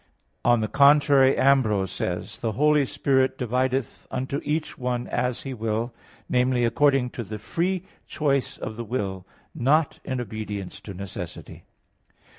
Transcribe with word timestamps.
On 0.43 0.61
the 0.61 0.67
contrary, 0.67 1.37
Ambrose 1.37 1.91
says 1.91 2.39
(De 2.39 2.39
Fide 2.39 2.39
ii, 2.39 2.39
3): 2.39 2.39
"The 2.49 2.57
Holy 2.57 2.85
Spirit 2.87 3.37
divideth 3.37 4.07
unto 4.09 4.41
each 4.43 4.75
one 4.75 5.05
as 5.07 5.43
He 5.43 5.53
will, 5.53 5.93
namely, 6.27 6.65
according 6.65 7.11
to 7.11 7.23
the 7.23 7.37
free 7.37 7.83
choice 8.07 8.57
of 8.57 8.77
the 8.77 8.83
will, 8.83 9.27
not 9.53 9.99
in 10.03 10.19
obedience 10.19 10.79
to 10.81 10.95
necessity." 10.95 11.65